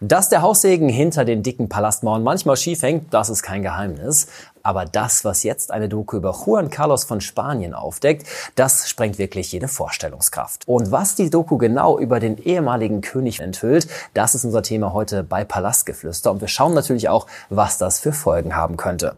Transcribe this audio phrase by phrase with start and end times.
[0.00, 4.28] Dass der Haussegen hinter den dicken Palastmauern manchmal schief hängt, das ist kein Geheimnis.
[4.62, 8.24] Aber das, was jetzt eine Doku über Juan Carlos von Spanien aufdeckt,
[8.54, 10.68] das sprengt wirklich jede Vorstellungskraft.
[10.68, 15.24] Und was die Doku genau über den ehemaligen König enthüllt, das ist unser Thema heute
[15.24, 16.30] bei Palastgeflüster.
[16.30, 19.16] Und wir schauen natürlich auch, was das für Folgen haben könnte.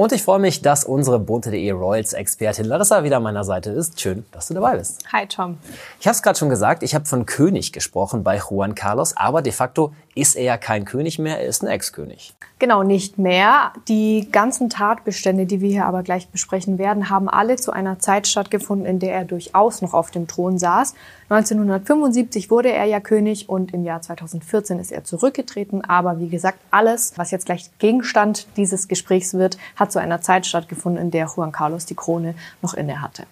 [0.00, 4.00] Und ich freue mich, dass unsere bunte.de Royals-Expertin Larissa wieder an meiner Seite ist.
[4.00, 5.04] Schön, dass du dabei bist.
[5.12, 5.58] Hi, Tom.
[6.00, 9.42] Ich habe es gerade schon gesagt, ich habe von König gesprochen bei Juan Carlos, aber
[9.42, 12.34] de facto ist er ja kein König mehr, er ist ein Ex-König.
[12.58, 13.72] Genau, nicht mehr.
[13.88, 18.26] Die ganzen Tatbestände, die wir hier aber gleich besprechen werden, haben alle zu einer Zeit
[18.26, 20.94] stattgefunden, in der er durchaus noch auf dem Thron saß.
[21.30, 25.84] 1975 wurde er ja König und im Jahr 2014 ist er zurückgetreten.
[25.84, 30.44] Aber wie gesagt, alles, was jetzt gleich Gegenstand dieses Gesprächs wird, hat zu einer Zeit
[30.44, 33.24] stattgefunden, in der Juan Carlos die Krone noch inne hatte.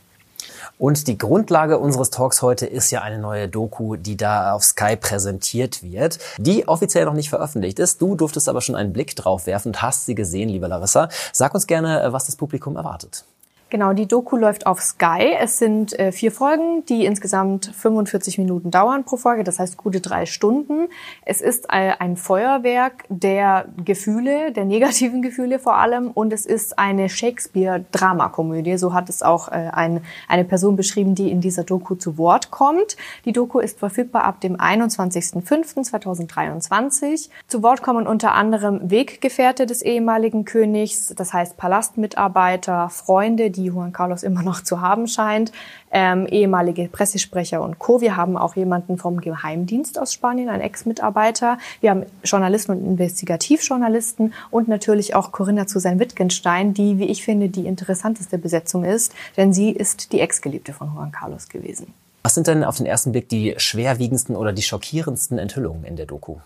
[0.79, 4.97] Und die Grundlage unseres Talks heute ist ja eine neue Doku, die da auf Sky
[4.97, 8.01] präsentiert wird, die offiziell noch nicht veröffentlicht ist.
[8.01, 11.09] Du durftest aber schon einen Blick drauf werfen und hast sie gesehen, liebe Larissa.
[11.33, 13.25] Sag uns gerne, äh, was das Publikum erwartet.
[13.71, 15.35] Genau, die Doku läuft auf Sky.
[15.39, 20.01] Es sind äh, vier Folgen, die insgesamt 45 Minuten dauern pro Folge, das heißt gute
[20.01, 20.89] drei Stunden.
[21.27, 26.79] Es ist äh, ein Feuerwerk der Gefühle, der negativen Gefühle vor allem, und es ist
[26.79, 28.79] eine Shakespeare-Dramakomödie.
[28.79, 32.51] So hat es auch äh, ein, eine Person beschrieben, die in dieser Doku zu Wort
[32.51, 32.97] kommt.
[33.27, 37.29] Die Doku ist verfügbar ab dem 21.05.2023.
[37.49, 43.93] Zu Wort kommen unter anderem Weggefährte des ehemaligen Königs, das heißt Palastmitarbeiter, Freunde, die Juan
[43.93, 45.53] Carlos immer noch zu haben scheint,
[45.91, 48.01] ähm, ehemalige Pressesprecher und Co.
[48.01, 51.59] Wir haben auch jemanden vom Geheimdienst aus Spanien, ein Ex-Mitarbeiter.
[51.81, 57.67] Wir haben Journalisten und Investigativjournalisten und natürlich auch Corinna Susan-Wittgenstein, die, wie ich finde, die
[57.67, 61.93] interessanteste Besetzung ist, denn sie ist die Ex-Geliebte von Juan Carlos gewesen.
[62.23, 66.07] Was sind denn auf den ersten Blick die schwerwiegendsten oder die schockierendsten Enthüllungen in der
[66.07, 66.37] Doku?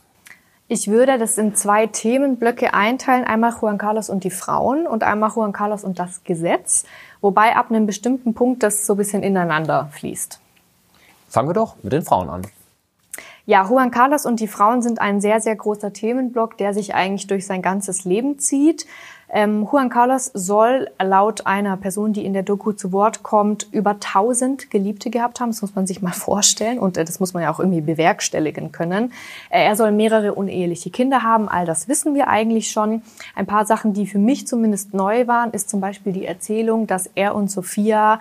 [0.75, 3.25] Ich würde das in zwei Themenblöcke einteilen.
[3.25, 6.87] Einmal Juan Carlos und die Frauen und einmal Juan Carlos und das Gesetz.
[7.21, 10.41] Wobei ab einem bestimmten Punkt das so ein bisschen ineinander fließt.
[11.29, 12.47] Fangen wir doch mit den Frauen an.
[13.45, 17.27] Ja, Juan Carlos und die Frauen sind ein sehr, sehr großer Themenblock, der sich eigentlich
[17.27, 18.87] durch sein ganzes Leben zieht.
[19.35, 23.93] Ähm, Juan Carlos soll laut einer Person, die in der Doku zu Wort kommt, über
[23.93, 25.51] 1000 Geliebte gehabt haben.
[25.51, 28.73] Das muss man sich mal vorstellen und äh, das muss man ja auch irgendwie bewerkstelligen
[28.73, 29.13] können.
[29.49, 31.49] Äh, er soll mehrere uneheliche Kinder haben.
[31.49, 33.03] All das wissen wir eigentlich schon.
[33.35, 37.09] Ein paar Sachen, die für mich zumindest neu waren, ist zum Beispiel die Erzählung, dass
[37.15, 38.21] er und Sophia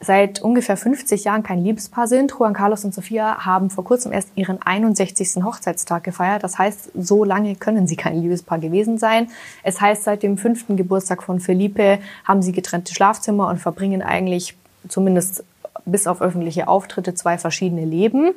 [0.00, 2.32] seit ungefähr 50 Jahren kein Liebespaar sind.
[2.38, 5.42] Juan Carlos und Sophia haben vor kurzem erst ihren 61.
[5.42, 6.44] Hochzeitstag gefeiert.
[6.44, 9.28] Das heißt, so lange können sie kein Liebespaar gewesen sein.
[9.62, 14.54] Es heißt, seit dem fünften Geburtstag von Felipe haben sie getrennte Schlafzimmer und verbringen eigentlich
[14.88, 15.44] zumindest
[15.86, 18.34] bis auf öffentliche Auftritte zwei verschiedene Leben.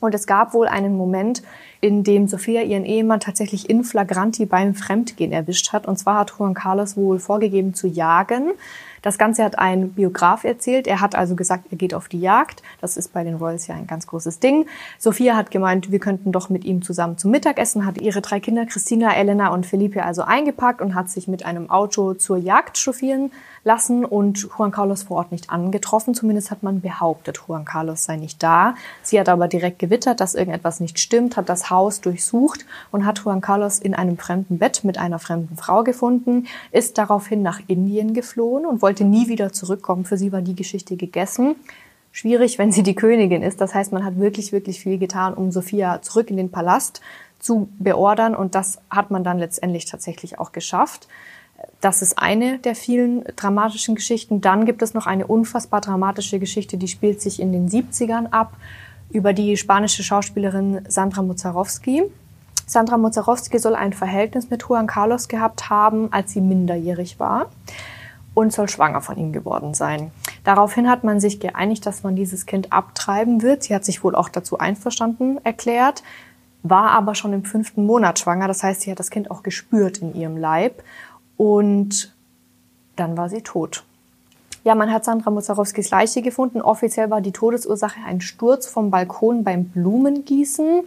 [0.00, 1.42] Und es gab wohl einen Moment,
[1.80, 5.86] in dem Sophia ihren Ehemann tatsächlich in flagranti beim Fremdgehen erwischt hat.
[5.86, 8.50] Und zwar hat Juan Carlos wohl vorgegeben zu jagen.
[9.06, 10.88] Das Ganze hat ein Biograf erzählt.
[10.88, 12.64] Er hat also gesagt, er geht auf die Jagd.
[12.80, 14.66] Das ist bei den Royals ja ein ganz großes Ding.
[14.98, 18.66] Sophia hat gemeint, wir könnten doch mit ihm zusammen zum Mittagessen, hat ihre drei Kinder,
[18.66, 23.30] Christina, Elena und Felipe, also eingepackt und hat sich mit einem Auto zur Jagd chauffieren
[23.66, 26.14] lassen und Juan Carlos vor Ort nicht angetroffen.
[26.14, 28.76] Zumindest hat man behauptet, Juan Carlos sei nicht da.
[29.02, 33.18] Sie hat aber direkt gewittert, dass irgendetwas nicht stimmt, hat das Haus durchsucht und hat
[33.18, 38.14] Juan Carlos in einem fremden Bett mit einer fremden Frau gefunden, ist daraufhin nach Indien
[38.14, 40.04] geflohen und wollte nie wieder zurückkommen.
[40.04, 41.56] Für sie war die Geschichte gegessen
[42.16, 43.60] schwierig, wenn sie die Königin ist.
[43.60, 47.02] Das heißt, man hat wirklich, wirklich viel getan, um Sophia zurück in den Palast
[47.38, 51.08] zu beordern und das hat man dann letztendlich tatsächlich auch geschafft.
[51.82, 54.40] Das ist eine der vielen dramatischen Geschichten.
[54.40, 58.54] Dann gibt es noch eine unfassbar dramatische Geschichte, die spielt sich in den 70ern ab,
[59.10, 62.02] über die spanische Schauspielerin Sandra Mozarowski.
[62.66, 67.50] Sandra Mozarowski soll ein Verhältnis mit Juan Carlos gehabt haben, als sie minderjährig war
[68.36, 70.10] und soll schwanger von ihm geworden sein.
[70.44, 73.62] Daraufhin hat man sich geeinigt, dass man dieses Kind abtreiben wird.
[73.62, 76.02] Sie hat sich wohl auch dazu einverstanden erklärt,
[76.62, 78.46] war aber schon im fünften Monat schwanger.
[78.46, 80.82] Das heißt, sie hat das Kind auch gespürt in ihrem Leib
[81.38, 82.14] und
[82.96, 83.84] dann war sie tot.
[84.64, 86.60] Ja, man hat Sandra Mozarowskis Leiche gefunden.
[86.60, 90.82] Offiziell war die Todesursache ein Sturz vom Balkon beim Blumengießen.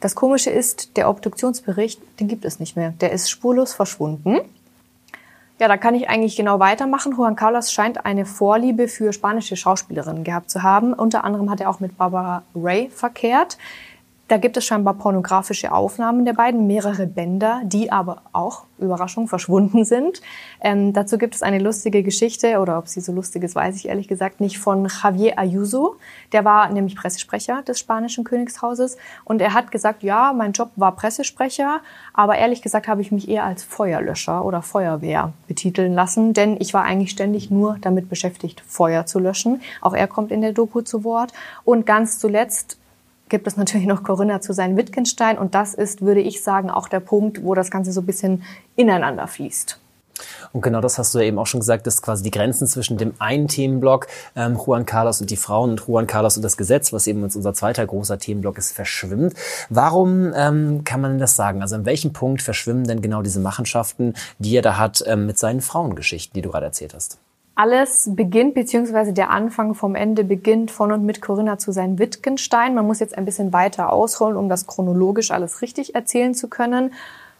[0.00, 2.94] Das Komische ist, der Obduktionsbericht, den gibt es nicht mehr.
[3.00, 4.40] Der ist spurlos verschwunden.
[5.60, 7.12] Ja, da kann ich eigentlich genau weitermachen.
[7.16, 10.92] Juan Carlos scheint eine Vorliebe für spanische Schauspielerinnen gehabt zu haben.
[10.92, 13.56] Unter anderem hat er auch mit Barbara Ray verkehrt.
[14.26, 19.84] Da gibt es scheinbar pornografische Aufnahmen der beiden, mehrere Bänder, die aber auch, Überraschung, verschwunden
[19.84, 20.22] sind.
[20.60, 23.88] Ähm, dazu gibt es eine lustige Geschichte, oder ob sie so lustig ist, weiß ich
[23.88, 25.96] ehrlich gesagt nicht, von Javier Ayuso.
[26.32, 30.96] Der war nämlich Pressesprecher des spanischen Königshauses und er hat gesagt, ja, mein Job war
[30.96, 31.80] Pressesprecher,
[32.14, 36.72] aber ehrlich gesagt habe ich mich eher als Feuerlöscher oder Feuerwehr betiteln lassen, denn ich
[36.72, 39.60] war eigentlich ständig nur damit beschäftigt, Feuer zu löschen.
[39.82, 41.32] Auch er kommt in der Doku zu Wort.
[41.64, 42.78] Und ganz zuletzt
[43.34, 46.86] gibt es natürlich noch Corinna zu sein Wittgenstein und das ist, würde ich sagen, auch
[46.86, 48.44] der Punkt, wo das Ganze so ein bisschen
[48.76, 49.80] ineinander fließt.
[50.52, 52.96] Und genau das hast du ja eben auch schon gesagt, dass quasi die Grenzen zwischen
[52.96, 56.92] dem einen Themenblock ähm, Juan Carlos und die Frauen und Juan Carlos und das Gesetz,
[56.92, 59.34] was eben jetzt unser zweiter großer Themenblock ist, verschwimmt.
[59.68, 61.60] Warum ähm, kann man denn das sagen?
[61.60, 65.40] Also an welchem Punkt verschwimmen denn genau diese Machenschaften, die er da hat ähm, mit
[65.40, 67.18] seinen Frauengeschichten, die du gerade erzählt hast?
[67.56, 72.74] Alles beginnt, beziehungsweise der Anfang vom Ende beginnt von und mit Corinna zu sein Wittgenstein.
[72.74, 76.92] Man muss jetzt ein bisschen weiter ausholen, um das chronologisch alles richtig erzählen zu können.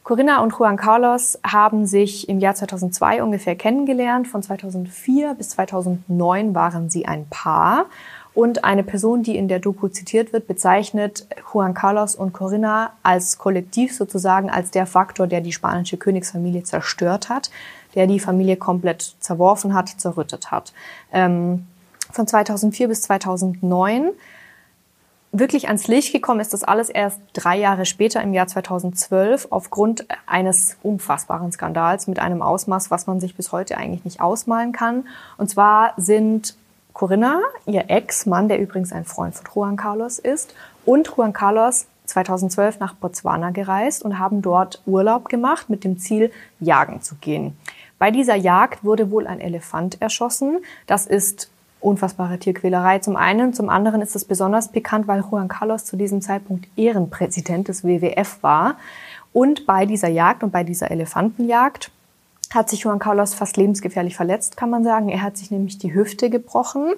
[0.04, 4.28] Corinna und Juan Carlos haben sich im Jahr 2002 ungefähr kennengelernt.
[4.28, 7.86] Von 2004 bis 2009 waren sie ein Paar.
[8.34, 13.38] Und eine Person, die in der Doku zitiert wird, bezeichnet Juan Carlos und Corinna als
[13.38, 17.50] Kollektiv sozusagen als der Faktor, der die spanische Königsfamilie zerstört hat
[17.94, 20.72] der die Familie komplett zerworfen hat, zerrüttet hat.
[21.12, 21.66] Ähm,
[22.10, 24.10] von 2004 bis 2009
[25.32, 30.06] wirklich ans Licht gekommen ist das alles erst drei Jahre später im Jahr 2012 aufgrund
[30.26, 35.08] eines unfassbaren Skandals mit einem Ausmaß, was man sich bis heute eigentlich nicht ausmalen kann.
[35.36, 36.56] Und zwar sind
[36.92, 40.54] Corinna, ihr Ex-Mann, der übrigens ein Freund von Juan Carlos ist,
[40.84, 46.30] und Juan Carlos 2012 nach Botswana gereist und haben dort Urlaub gemacht mit dem Ziel,
[46.60, 47.56] jagen zu gehen.
[47.98, 50.58] Bei dieser Jagd wurde wohl ein Elefant erschossen.
[50.86, 51.50] Das ist
[51.80, 53.52] unfassbare Tierquälerei zum einen.
[53.52, 58.42] Zum anderen ist es besonders pikant, weil Juan Carlos zu diesem Zeitpunkt Ehrenpräsident des WWF
[58.42, 58.76] war.
[59.32, 61.90] Und bei dieser Jagd und bei dieser Elefantenjagd
[62.54, 65.08] hat sich Juan Carlos fast lebensgefährlich verletzt, kann man sagen.
[65.08, 66.92] Er hat sich nämlich die Hüfte gebrochen.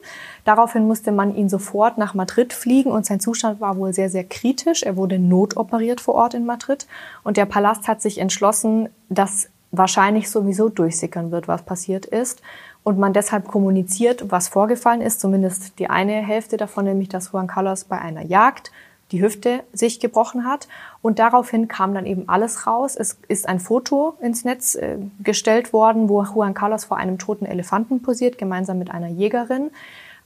[0.45, 4.25] Daraufhin musste man ihn sofort nach Madrid fliegen und sein Zustand war wohl sehr, sehr
[4.25, 4.83] kritisch.
[4.83, 6.87] Er wurde notoperiert vor Ort in Madrid
[7.25, 12.43] und der Palast hat sich entschlossen, das wahrscheinlich sowieso durchsickern wird, was passiert ist.
[12.85, 17.49] Und man deshalb kommuniziert, was vorgefallen ist, zumindest die eine Hälfte davon, nämlich dass Juan
[17.49, 18.71] Carlos bei einer Jagd
[19.13, 20.69] die Hüfte sich gebrochen hat.
[21.03, 22.97] Und daraufhin kam dann eben alles raus.
[22.97, 27.47] Es ist ein Foto ins Netz äh, gestellt worden, wo Juan Carlos vor einem toten
[27.47, 29.71] Elefanten posiert, gemeinsam mit einer Jägerin.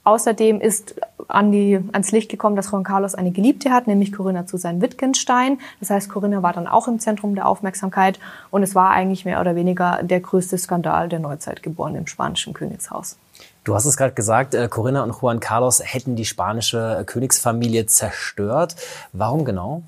[0.05, 0.95] Außerdem ist
[1.29, 4.81] an die, ans Licht gekommen, dass Juan Carlos eine Geliebte hat, nämlich Corinna zu sein
[4.81, 5.59] Wittgenstein.
[5.79, 8.19] Das heißt, Corinna war dann auch im Zentrum der Aufmerksamkeit
[8.51, 12.55] und es war eigentlich mehr oder weniger der größte Skandal der Neuzeit geboren im spanischen
[12.55, 13.19] Königshaus.
[13.65, 18.77] Du hast es gerade gesagt, äh, Corinna und Juan Carlos hätten die spanische Königsfamilie zerstört.
[19.13, 19.83] Warum genau?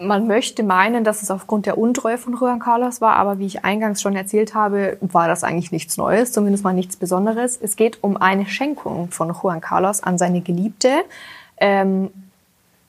[0.00, 3.64] Man möchte meinen, dass es aufgrund der Untreue von Juan Carlos war, aber wie ich
[3.64, 7.58] eingangs schon erzählt habe, war das eigentlich nichts Neues, zumindest mal nichts Besonderes.
[7.60, 10.90] Es geht um eine Schenkung von Juan Carlos an seine Geliebte
[11.56, 12.10] ähm,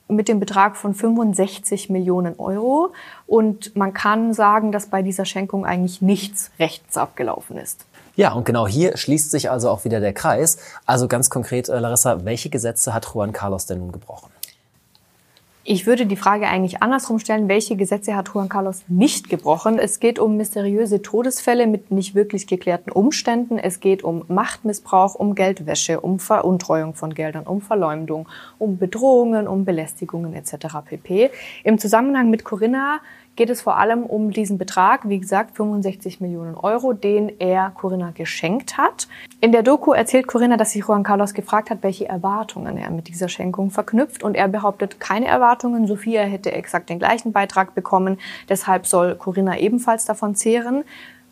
[0.07, 2.93] mit dem Betrag von 65 Millionen Euro.
[3.25, 7.85] Und man kann sagen, dass bei dieser Schenkung eigentlich nichts rechts abgelaufen ist.
[8.15, 10.57] Ja, und genau hier schließt sich also auch wieder der Kreis.
[10.85, 14.29] Also ganz konkret, äh, Larissa, welche Gesetze hat Juan Carlos denn nun gebrochen?
[15.65, 19.77] Ich würde die Frage eigentlich andersrum stellen, welche Gesetze hat Juan Carlos nicht gebrochen?
[19.77, 23.59] Es geht um mysteriöse Todesfälle mit nicht wirklich geklärten Umständen.
[23.59, 29.65] Es geht um Machtmissbrauch, um Geldwäsche, um Veruntreuung von Geldern, um Verleumdung, um Bedrohungen, um
[29.65, 30.77] Belästigungen etc.
[30.85, 31.29] pp.
[31.65, 33.01] Im Zusammenhang mit Corinna
[33.39, 38.11] geht es vor allem um diesen Betrag, wie gesagt 65 Millionen Euro, den er Corinna
[38.11, 39.07] geschenkt hat.
[39.39, 43.07] In der Doku erzählt Corinna, dass sich Juan Carlos gefragt hat, welche Erwartungen er mit
[43.07, 45.87] dieser Schenkung verknüpft und er behauptet keine Erwartungen.
[45.87, 48.17] Sophia hätte exakt den gleichen Beitrag bekommen,
[48.49, 50.83] deshalb soll Corinna ebenfalls davon zehren.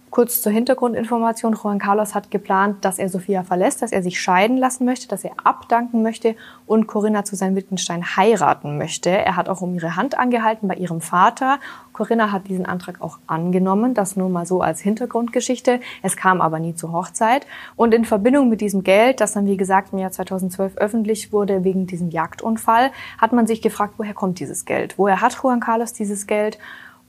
[0.10, 1.58] Kurz zur Hintergrundinformation.
[1.62, 5.26] Juan Carlos hat geplant, dass er Sophia verlässt, dass er sich scheiden lassen möchte, dass
[5.26, 6.36] er abdanken möchte
[6.66, 9.10] und Corinna zu seinem Wittgenstein heiraten möchte.
[9.10, 11.60] Er hat auch um ihre Hand angehalten bei ihrem Vater.
[11.92, 15.82] Corinna hat diesen Antrag auch angenommen, das nur mal so als Hintergrundgeschichte.
[16.02, 17.46] Es kam aber nie zur Hochzeit.
[17.76, 21.66] Und in Verbindung mit diesem Geld, das dann wie gesagt im Jahr 2012 öffentlich wurde
[21.66, 24.98] wegen diesem Jagdunfall, hat man sich gefragt, woher kommt dieses Geld?
[24.98, 26.58] Woher hat Juan Carlos dieses Geld?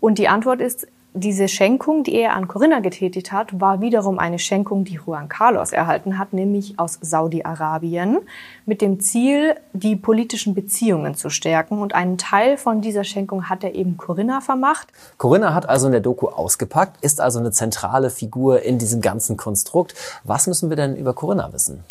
[0.01, 4.39] Und die Antwort ist, diese Schenkung, die er an Corinna getätigt hat, war wiederum eine
[4.39, 8.19] Schenkung, die Juan Carlos erhalten hat, nämlich aus Saudi-Arabien,
[8.67, 11.81] mit dem Ziel, die politischen Beziehungen zu stärken.
[11.81, 14.89] Und einen Teil von dieser Schenkung hat er eben Corinna vermacht.
[15.17, 19.37] Corinna hat also in der Doku ausgepackt, ist also eine zentrale Figur in diesem ganzen
[19.37, 19.95] Konstrukt.
[20.25, 21.85] Was müssen wir denn über Corinna wissen?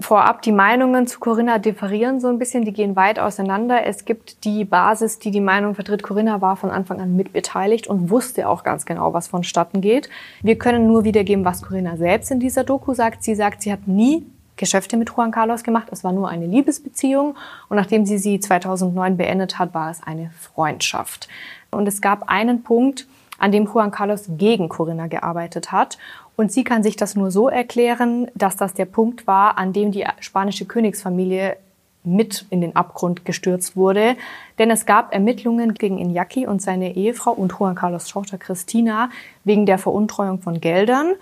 [0.00, 3.86] Vorab, die Meinungen zu Corinna differieren so ein bisschen, die gehen weit auseinander.
[3.86, 8.08] Es gibt die Basis, die die Meinung vertritt, Corinna war von Anfang an mitbeteiligt und
[8.08, 10.08] wusste auch ganz genau, was vonstatten geht.
[10.42, 13.22] Wir können nur wiedergeben, was Corinna selbst in dieser Doku sagt.
[13.22, 14.24] Sie sagt, sie hat nie
[14.56, 15.88] Geschäfte mit Juan Carlos gemacht.
[15.90, 17.36] Es war nur eine Liebesbeziehung
[17.68, 21.28] und nachdem sie sie 2009 beendet hat, war es eine Freundschaft.
[21.70, 23.06] Und es gab einen Punkt,
[23.40, 25.98] an dem Juan Carlos gegen Corinna gearbeitet hat.
[26.40, 29.92] Und sie kann sich das nur so erklären, dass das der Punkt war, an dem
[29.92, 31.58] die spanische Königsfamilie
[32.02, 34.16] mit in den Abgrund gestürzt wurde.
[34.58, 39.10] Denn es gab Ermittlungen gegen Iñaki und seine Ehefrau und Juan Carlos Tochter Christina
[39.44, 41.12] wegen der Veruntreuung von Geldern.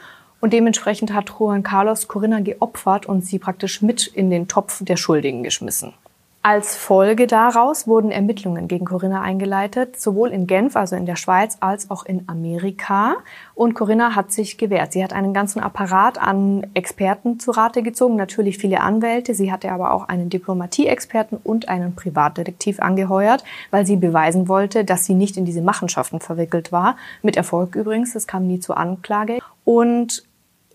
[0.41, 4.97] Und dementsprechend hat Juan Carlos Corinna geopfert und sie praktisch mit in den Topf der
[4.97, 5.95] Schuldigen geschmissen.
[6.41, 11.57] Als Folge daraus wurden Ermittlungen gegen Corinna eingeleitet, sowohl in Genf, also in der Schweiz,
[11.59, 13.17] als auch in Amerika.
[13.57, 14.93] Und Corinna hat sich gewehrt.
[14.93, 19.35] Sie hat einen ganzen Apparat an Experten zu Rate gezogen, natürlich viele Anwälte.
[19.35, 23.43] Sie hatte aber auch einen Diplomatieexperten und einen Privatdetektiv angeheuert,
[23.73, 26.97] weil sie beweisen wollte, dass sie nicht in diese Machenschaften verwickelt war.
[27.21, 29.41] Mit Erfolg übrigens, es kam nie zur Anklage.
[29.65, 30.28] Und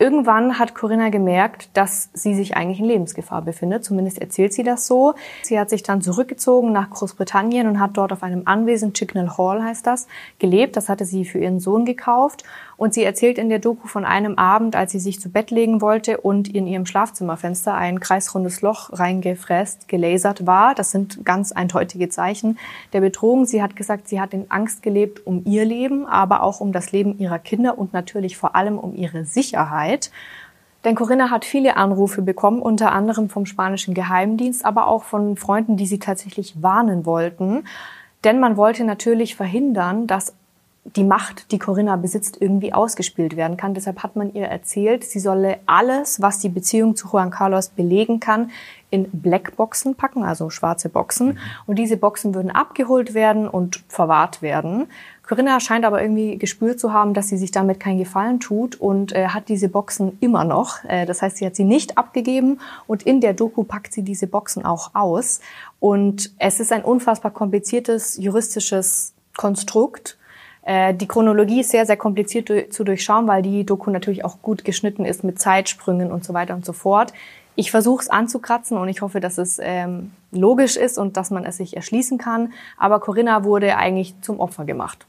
[0.04, 3.86] Irgendwann hat Corinna gemerkt, dass sie sich eigentlich in Lebensgefahr befindet.
[3.86, 5.14] Zumindest erzählt sie das so.
[5.44, 9.64] Sie hat sich dann zurückgezogen nach Großbritannien und hat dort auf einem Anwesen, Chicknell Hall
[9.64, 10.08] heißt das,
[10.40, 10.76] gelebt.
[10.76, 12.44] Das hatte sie für ihren Sohn gekauft.
[12.84, 15.80] Und sie erzählt in der Doku von einem Abend, als sie sich zu Bett legen
[15.80, 20.76] wollte und in ihrem Schlafzimmerfenster ein kreisrundes Loch reingefräst, gelasert war.
[20.76, 22.60] Das sind ganz eindeutige Zeichen
[22.92, 23.46] der Bedrohung.
[23.46, 26.92] Sie hat gesagt, sie hat in Angst gelebt um ihr Leben, aber auch um das
[26.92, 30.12] Leben ihrer Kinder und natürlich vor allem um ihre Sicherheit.
[30.84, 35.78] Denn Corinna hat viele Anrufe bekommen, unter anderem vom spanischen Geheimdienst, aber auch von Freunden,
[35.78, 37.64] die sie tatsächlich warnen wollten.
[38.26, 40.34] Denn man wollte natürlich verhindern, dass
[40.86, 43.74] die Macht, die Corinna besitzt, irgendwie ausgespielt werden kann.
[43.74, 48.20] Deshalb hat man ihr erzählt, sie solle alles, was die Beziehung zu Juan Carlos belegen
[48.20, 48.52] kann,
[48.90, 51.30] in Blackboxen packen, also schwarze Boxen.
[51.30, 51.38] Mhm.
[51.68, 54.88] Und diese Boxen würden abgeholt werden und verwahrt werden.
[55.26, 59.16] Corinna scheint aber irgendwie gespürt zu haben, dass sie sich damit keinen Gefallen tut und
[59.16, 60.84] äh, hat diese Boxen immer noch.
[60.84, 64.28] Äh, das heißt, sie hat sie nicht abgegeben und in der Doku packt sie diese
[64.28, 65.40] Boxen auch aus.
[65.80, 70.18] Und es ist ein unfassbar kompliziertes juristisches Konstrukt
[70.66, 75.04] die Chronologie ist sehr, sehr kompliziert zu durchschauen, weil die Doku natürlich auch gut geschnitten
[75.04, 77.12] ist mit Zeitsprüngen und so weiter und so fort.
[77.56, 81.46] Ich versuche es anzukratzen und ich hoffe, dass es ähm, logisch ist und dass man
[81.46, 82.54] es sich erschließen kann.
[82.78, 85.06] Aber Corinna wurde eigentlich zum Opfer gemacht.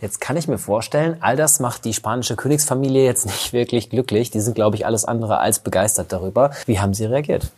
[0.00, 4.30] Jetzt kann ich mir vorstellen, all das macht die spanische Königsfamilie jetzt nicht wirklich glücklich.
[4.30, 6.50] Die sind, glaube ich, alles andere als begeistert darüber.
[6.66, 7.50] Wie haben sie reagiert?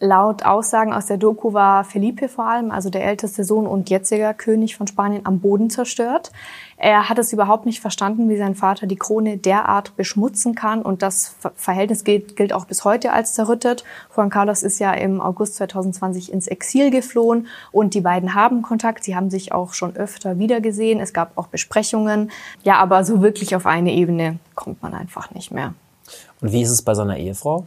[0.00, 4.32] Laut Aussagen aus der Doku war Felipe vor allem, also der älteste Sohn und jetziger
[4.32, 6.30] König von Spanien, am Boden zerstört.
[6.76, 10.82] Er hat es überhaupt nicht verstanden, wie sein Vater die Krone derart beschmutzen kann.
[10.82, 13.82] Und das Verhältnis gilt, gilt auch bis heute als zerrüttet.
[14.14, 19.02] Juan Carlos ist ja im August 2020 ins Exil geflohen und die beiden haben Kontakt.
[19.02, 21.00] Sie haben sich auch schon öfter wiedergesehen.
[21.00, 22.30] Es gab auch Besprechungen.
[22.62, 25.74] Ja, aber so wirklich auf eine Ebene kommt man einfach nicht mehr.
[26.40, 27.66] Und wie ist es bei seiner Ehefrau?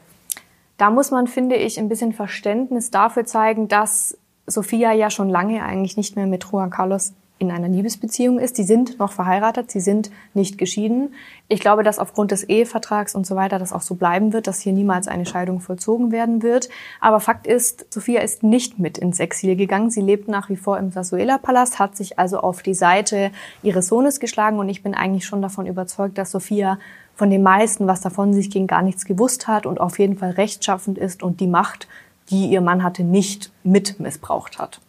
[0.81, 5.63] Da muss man, finde ich, ein bisschen Verständnis dafür zeigen, dass Sophia ja schon lange
[5.63, 8.57] eigentlich nicht mehr mit Juan Carlos in einer Liebesbeziehung ist.
[8.57, 11.13] Die sind noch verheiratet, sie sind nicht geschieden.
[11.47, 14.59] Ich glaube, dass aufgrund des Ehevertrags und so weiter das auch so bleiben wird, dass
[14.59, 16.67] hier niemals eine Scheidung vollzogen werden wird.
[16.99, 19.91] Aber Fakt ist, Sophia ist nicht mit ins Exil gegangen.
[19.91, 23.29] Sie lebt nach wie vor im Sasuela-Palast, hat sich also auf die Seite
[23.61, 26.79] ihres Sohnes geschlagen und ich bin eigentlich schon davon überzeugt, dass Sophia
[27.15, 30.31] von den meisten, was davon sich ging, gar nichts gewusst hat und auf jeden Fall
[30.31, 31.87] rechtschaffend ist und die Macht,
[32.29, 34.79] die ihr Mann hatte, nicht mit missbraucht hat.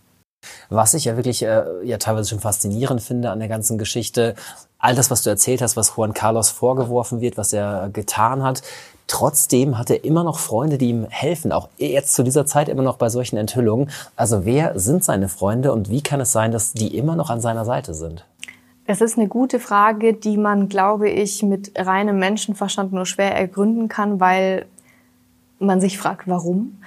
[0.70, 4.34] Was ich ja wirklich äh, ja teilweise schon faszinierend finde an der ganzen Geschichte,
[4.78, 8.62] all das, was du erzählt hast, was Juan Carlos vorgeworfen wird, was er getan hat,
[9.06, 12.82] trotzdem hat er immer noch Freunde, die ihm helfen, auch jetzt zu dieser Zeit immer
[12.82, 13.90] noch bei solchen Enthüllungen.
[14.16, 17.40] Also wer sind seine Freunde und wie kann es sein, dass die immer noch an
[17.40, 18.24] seiner Seite sind?
[18.84, 23.88] Es ist eine gute Frage, die man, glaube ich, mit reinem Menschenverstand nur schwer ergründen
[23.88, 24.66] kann, weil
[25.60, 26.80] man sich fragt, warum.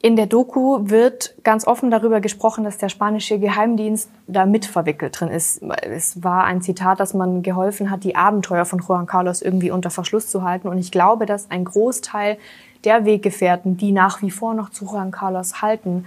[0.00, 5.18] In der Doku wird ganz offen darüber gesprochen, dass der spanische Geheimdienst da mit verwickelt
[5.18, 5.60] drin ist.
[5.82, 9.90] Es war ein Zitat, dass man geholfen hat, die Abenteuer von Juan Carlos irgendwie unter
[9.90, 10.68] Verschluss zu halten.
[10.68, 12.38] Und ich glaube, dass ein Großteil
[12.84, 16.04] der Weggefährten, die nach wie vor noch zu Juan Carlos halten,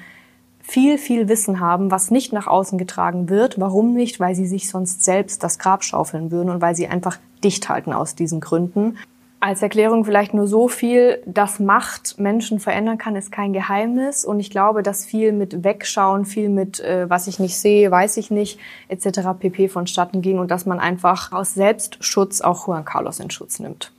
[0.71, 3.59] viel, viel Wissen haben, was nicht nach außen getragen wird.
[3.59, 4.21] Warum nicht?
[4.21, 7.91] Weil sie sich sonst selbst das Grab schaufeln würden und weil sie einfach dicht halten
[7.91, 8.97] aus diesen Gründen.
[9.41, 14.23] Als Erklärung vielleicht nur so viel, dass Macht Menschen verändern kann, ist kein Geheimnis.
[14.23, 18.15] Und ich glaube, dass viel mit Wegschauen, viel mit, äh, was ich nicht sehe, weiß
[18.15, 19.31] ich nicht, etc.
[19.37, 19.67] pp.
[19.67, 23.91] vonstatten ging und dass man einfach aus Selbstschutz auch Juan Carlos in Schutz nimmt.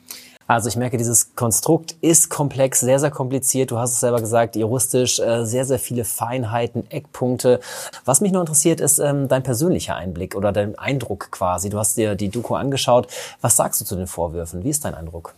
[0.53, 3.71] Also ich merke, dieses Konstrukt ist komplex, sehr, sehr kompliziert.
[3.71, 7.61] Du hast es selber gesagt, juristisch äh, sehr, sehr viele Feinheiten, Eckpunkte.
[8.05, 11.71] Was mich nur interessiert, ist ähm, dein persönlicher Einblick oder dein Eindruck quasi.
[11.71, 13.07] Du hast dir die Doku angeschaut.
[13.41, 14.63] Was sagst du zu den Vorwürfen?
[14.63, 15.35] Wie ist dein Eindruck?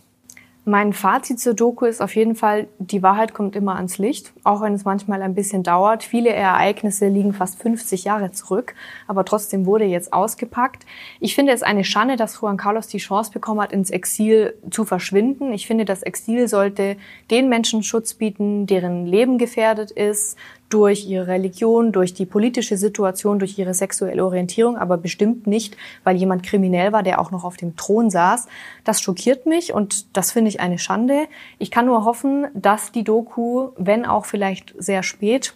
[0.67, 4.61] Mein Fazit zur Doku ist auf jeden Fall, die Wahrheit kommt immer ans Licht, auch
[4.61, 6.03] wenn es manchmal ein bisschen dauert.
[6.03, 8.73] Viele Ereignisse liegen fast 50 Jahre zurück,
[9.05, 10.87] aber trotzdem wurde jetzt ausgepackt.
[11.19, 14.85] Ich finde es eine Schande, dass Juan Carlos die Chance bekommen hat, ins Exil zu
[14.85, 15.53] verschwinden.
[15.53, 16.97] Ich finde, das Exil sollte
[17.29, 20.35] den Menschen Schutz bieten, deren Leben gefährdet ist,
[20.69, 26.15] durch ihre Religion, durch die politische Situation, durch ihre sexuelle Orientierung, aber bestimmt nicht, weil
[26.15, 28.47] jemand kriminell war, der auch noch auf dem Thron saß.
[28.83, 31.27] Das schockiert mich und das finde ich eine Schande.
[31.59, 35.53] Ich kann nur hoffen, dass die Doku, wenn auch vielleicht sehr spät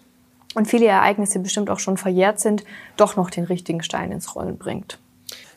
[0.55, 2.63] und viele Ereignisse bestimmt auch schon verjährt sind,
[2.97, 4.99] doch noch den richtigen Stein ins Rollen bringt.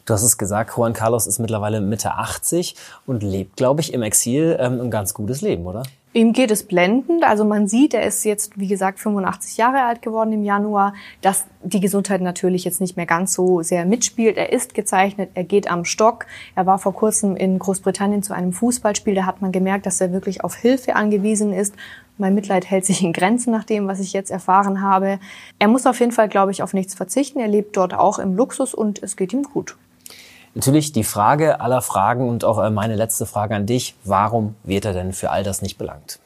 [0.04, 2.74] Du hast es gesagt, Juan Carlos ist mittlerweile Mitte 80
[3.06, 5.84] und lebt, glaube ich, im Exil ähm, ein ganz gutes Leben, oder?
[6.14, 7.24] Ihm geht es blendend.
[7.24, 10.92] Also man sieht, er ist jetzt, wie gesagt, 85 Jahre alt geworden im Januar,
[11.22, 14.36] dass die Gesundheit natürlich jetzt nicht mehr ganz so sehr mitspielt.
[14.36, 16.26] Er ist gezeichnet, er geht am Stock.
[16.54, 19.14] Er war vor kurzem in Großbritannien zu einem Fußballspiel.
[19.14, 21.74] Da hat man gemerkt, dass er wirklich auf Hilfe angewiesen ist.
[22.18, 25.18] Mein Mitleid hält sich in Grenzen nach dem, was ich jetzt erfahren habe.
[25.58, 27.40] Er muss auf jeden Fall, glaube ich, auf nichts verzichten.
[27.40, 29.76] Er lebt dort auch im Luxus und es geht ihm gut.
[30.54, 33.94] Natürlich die Frage aller Fragen und auch äh, meine letzte Frage an dich.
[34.04, 36.18] Warum wird er denn für all das nicht belangt?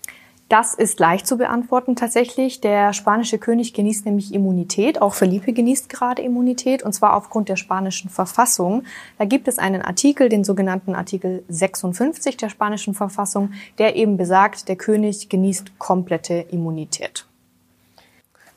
[0.48, 2.60] Das ist leicht zu beantworten tatsächlich.
[2.60, 5.02] Der spanische König genießt nämlich Immunität.
[5.02, 8.84] Auch Felipe genießt gerade Immunität und zwar aufgrund der spanischen Verfassung.
[9.18, 14.68] Da gibt es einen Artikel, den sogenannten Artikel 56 der spanischen Verfassung, der eben besagt,
[14.68, 17.25] der König genießt komplette Immunität.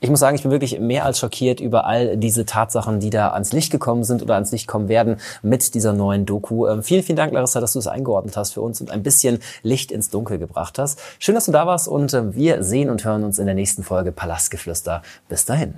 [0.01, 3.32] Ich muss sagen, ich bin wirklich mehr als schockiert über all diese Tatsachen, die da
[3.32, 6.68] ans Licht gekommen sind oder ans Licht kommen werden mit dieser neuen Doku.
[6.68, 9.39] Ähm, vielen, vielen Dank, Larissa, dass du es eingeordnet hast für uns und ein bisschen
[9.62, 11.01] Licht ins Dunkel gebracht hast.
[11.20, 13.84] Schön, dass du da warst und äh, wir sehen und hören uns in der nächsten
[13.84, 15.01] Folge Palastgeflüster.
[15.27, 15.74] Bis dahin.